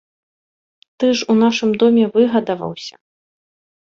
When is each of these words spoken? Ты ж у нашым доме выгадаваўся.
Ты 1.01 1.05
ж 1.19 1.27
у 1.33 1.35
нашым 1.43 1.69
доме 1.83 2.03
выгадаваўся. 2.15 2.95